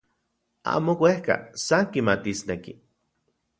[0.73, 2.73] Amo uejka, san kimatisneki.